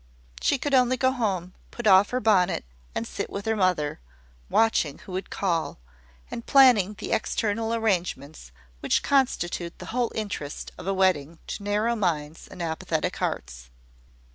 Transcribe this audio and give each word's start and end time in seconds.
She 0.41 0.57
could 0.57 0.73
only 0.73 0.97
go 0.97 1.11
home, 1.11 1.53
put 1.69 1.85
off 1.85 2.09
her 2.09 2.19
bonnet, 2.19 2.65
and 2.95 3.05
sit 3.05 3.29
with 3.29 3.45
her 3.45 3.55
mother, 3.55 3.99
watching 4.49 4.97
who 4.97 5.11
would 5.11 5.29
call, 5.29 5.77
and 6.31 6.43
planning 6.43 6.95
the 6.97 7.11
external 7.11 7.71
arrangements 7.71 8.51
which 8.79 9.03
constitute 9.03 9.77
the 9.77 9.85
whole 9.93 10.11
interest 10.15 10.71
of 10.75 10.87
a 10.87 10.93
wedding 10.95 11.37
to 11.45 11.61
narrow 11.61 11.95
minds 11.95 12.47
and 12.47 12.63
apathetic 12.63 13.17
hearts. 13.17 13.69